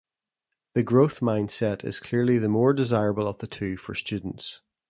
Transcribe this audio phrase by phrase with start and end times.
[0.73, 4.63] The growth mindset is clearly the more desirable of the two for students.